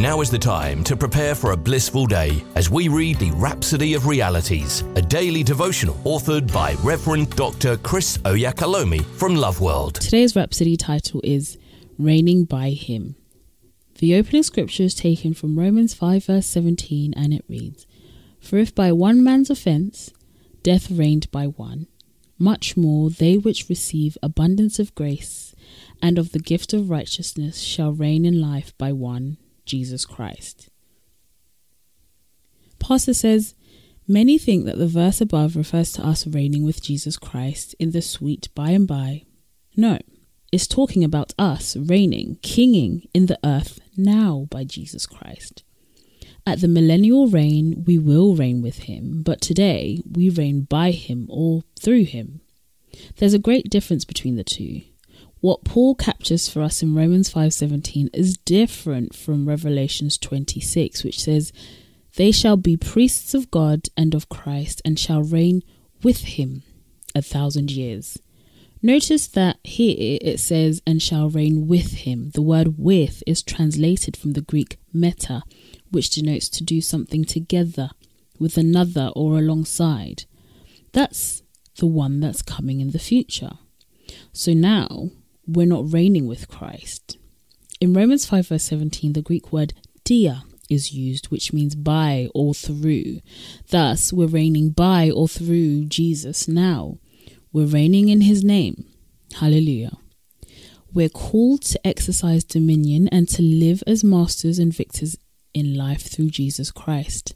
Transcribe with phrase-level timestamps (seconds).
[0.00, 3.92] Now is the time to prepare for a blissful day as we read the Rhapsody
[3.92, 7.76] of Realities, a daily devotional authored by Reverend Dr.
[7.76, 9.96] Chris Oyakhilome from Love World.
[9.96, 11.58] Today's Rhapsody title is
[11.98, 13.14] Reigning by Him.
[13.98, 17.86] The opening scripture is taken from Romans 5, verse 17, and it reads
[18.40, 20.14] For if by one man's offence
[20.62, 21.88] death reigned by one,
[22.38, 25.54] much more they which receive abundance of grace
[26.00, 29.36] and of the gift of righteousness shall reign in life by one,
[29.70, 30.68] Jesus Christ.
[32.80, 33.54] Pastor says,
[34.08, 38.02] Many think that the verse above refers to us reigning with Jesus Christ in the
[38.02, 39.22] sweet by and by.
[39.76, 39.98] No,
[40.50, 45.62] it's talking about us reigning, kinging in the earth now by Jesus Christ.
[46.44, 51.28] At the millennial reign, we will reign with him, but today we reign by him
[51.30, 52.40] or through him.
[53.18, 54.82] There's a great difference between the two.
[55.40, 61.52] What Paul captures for us in Romans 5:17 is different from Revelations 26 which says
[62.16, 65.62] they shall be priests of God and of Christ and shall reign
[66.02, 66.62] with him
[67.14, 68.18] a thousand years.
[68.82, 72.30] Notice that here it says, and shall reign with him.
[72.30, 75.42] The word with is translated from the Greek meta,
[75.90, 77.90] which denotes to do something together,
[78.38, 80.24] with another, or alongside.
[80.92, 81.42] That's
[81.76, 83.58] the one that's coming in the future.
[84.32, 85.10] So now
[85.54, 87.18] we're not reigning with Christ.
[87.80, 92.54] In Romans 5, verse 17, the Greek word dia is used, which means by or
[92.54, 93.20] through.
[93.70, 96.98] Thus, we're reigning by or through Jesus now.
[97.52, 98.84] We're reigning in his name.
[99.34, 99.98] Hallelujah.
[100.92, 105.16] We're called to exercise dominion and to live as masters and victors
[105.54, 107.34] in life through Jesus Christ.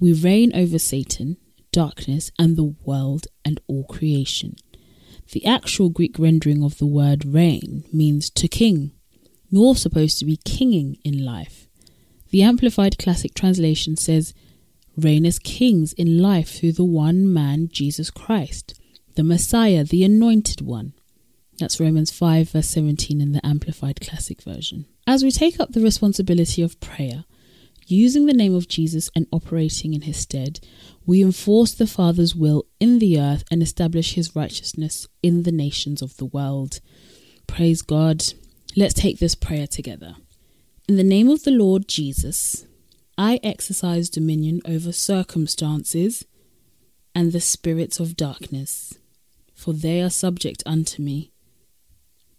[0.00, 1.36] We reign over Satan,
[1.72, 4.56] darkness, and the world and all creation.
[5.32, 8.92] The actual Greek rendering of the word reign means to king.
[9.50, 11.68] You're supposed to be kinging in life.
[12.30, 14.34] The Amplified Classic Translation says,
[14.96, 18.74] Reign as kings in life through the one man, Jesus Christ
[19.18, 20.92] the Messiah, the Anointed One.
[21.58, 24.86] That's Romans 5, verse 17 in the Amplified Classic Version.
[25.08, 27.24] As we take up the responsibility of prayer,
[27.90, 30.60] using the name of Jesus and operating in his stead,
[31.06, 36.02] we enforce the Father's will in the earth and establish his righteousness in the nations
[36.02, 36.80] of the world.
[37.46, 38.24] Praise God.
[38.76, 40.16] Let's take this prayer together.
[40.88, 42.66] In the name of the Lord Jesus,
[43.16, 46.24] I exercise dominion over circumstances
[47.14, 48.98] and the spirits of darkness
[49.58, 51.32] for they are subject unto me.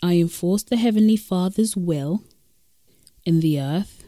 [0.00, 2.22] I enforce the Heavenly Father's will
[3.26, 3.99] in the earth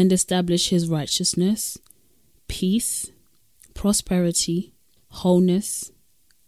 [0.00, 1.76] and establish his righteousness,
[2.48, 3.10] peace,
[3.74, 4.72] prosperity,
[5.08, 5.92] wholeness,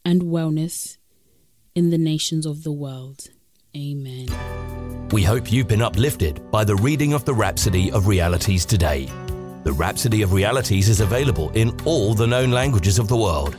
[0.07, 0.97] and wellness
[1.75, 3.29] in the nations of the world.
[3.77, 4.29] Amen.
[5.11, 9.05] We hope you've been uplifted by the reading of the Rhapsody of Realities today.
[9.65, 13.59] The Rhapsody of Realities is available in all the known languages of the world